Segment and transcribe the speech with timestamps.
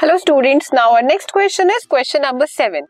[0.00, 2.86] Hello students now our next question is question number seven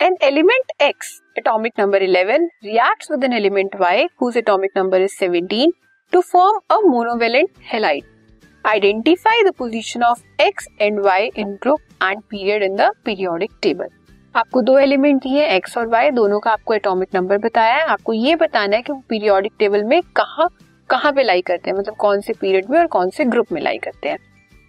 [0.00, 5.12] an element X atomic number eleven reacts with an element Y whose atomic number is
[5.12, 5.72] seventeen
[6.12, 8.04] to form a monovalent halide
[8.64, 13.88] identify the position of X and Y in group and period in the periodic table
[14.34, 18.12] आपको दो element दिए x और Y दोनों का आपको atomic number बताया है। आपको
[18.14, 20.48] ये बताना है कि वो पीरियोडिक टेबल में कहा,
[20.90, 23.62] कहाँ पे लाई करते हैं मतलब कौन से पीरियड में और कौन से ग्रुप में
[23.62, 24.18] लाई करते हैं।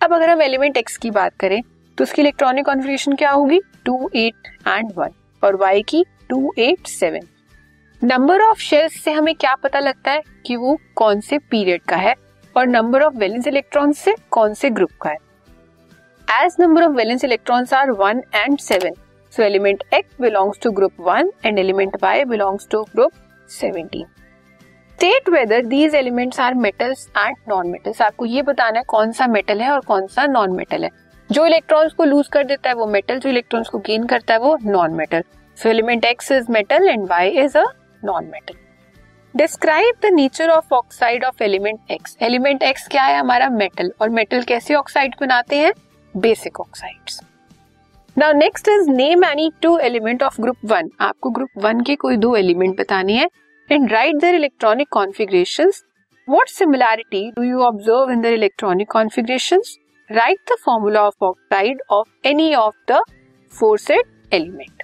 [0.02, 1.62] अब अगर हम एलिमेंट एक्स की बात करें
[2.00, 3.60] तो उसकी इलेक्ट्रॉनिक कॉन्फ़िगरेशन क्या होगी?
[3.86, 5.10] टू एट एंड वन
[5.44, 7.28] और वाई की two eight seven
[8.02, 11.96] number of shells से हमें क्या पता लगता है कि वो कौन से पीरियड का
[11.96, 12.14] है
[12.56, 15.18] और नंबर ऑफ़ वैलेंस इलेक्ट्रॉन से कौन से ग्रुप का है?
[16.28, 18.94] As number of valence electrons are one and seven
[19.34, 23.12] so element X belongs to group one and element Y belongs to group
[23.50, 24.06] seventeen
[24.94, 29.28] state whether these elements are metals and non metals आपको ये बताना है कौन सा
[29.28, 32.76] metal है और कौन सा नॉन मेटल है। जो इलेक्ट्रॉन्स को लूज कर देता है,
[32.76, 35.24] वो मेटल जो इलेक्ट्रॉन्स को गेन करता है, वो non metal
[35.58, 37.64] so element X is metal and Y is a
[38.04, 38.56] non metal
[39.34, 43.18] describe the nature of oxide of element X element X क्या है?
[43.18, 45.74] हमारा मेटल और मेटल कैसे ऑक्साइड बनाते हैं?
[46.16, 47.20] Basic oxides
[48.16, 52.18] now next is name any two element of group one आपको group one के कोई
[52.18, 53.30] दो एलिमेंट बताने हैं.
[53.70, 55.72] And write their electronic configuration
[56.28, 59.78] what similarity do you observe in their electronic configurations
[60.10, 63.02] write the formula of oxide of any of the
[63.80, 64.84] aforesaid element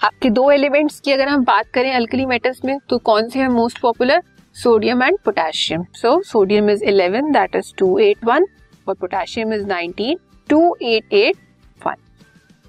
[0.00, 3.48] आपके दो elements की अगर हम बात करें अल्कली मेटल्स में तो कौन से हैं
[3.48, 4.22] most popular
[4.56, 8.46] sodium and potassium so sodium is 11 that is 281
[8.86, 10.16] और potassium is 19
[10.50, 11.32] 2881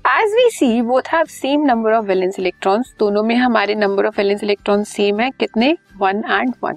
[0.06, 4.18] as we see both have same number of valence electrons दोनों में हमारे number of
[4.18, 5.30] valence electron same है.
[5.32, 5.76] कितने?
[5.98, 6.76] One and one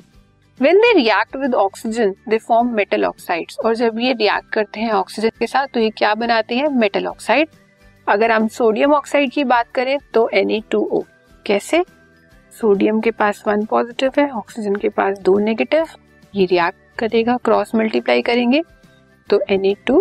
[0.60, 4.90] when they react with oxygen they form metal oxides और जब ये react करते हैं
[4.92, 6.68] ऑक्सीजन के साथ तो ये क्या बनाते हैं?
[6.68, 7.48] मेटल ऑक्साइड
[8.06, 11.02] अगर हम सोडियम ऑक्साइड की बात करें तो Na2O
[11.46, 11.82] कैसे?
[12.52, 15.86] सोडियम के पास वन पॉजिटिव है ऑक्सीजन के पास दो नेगेटिव
[16.34, 18.62] ये रिएक्ट करेगा क्रॉस मल्टीप्लाई करेंगे
[19.30, 20.00] तो Na2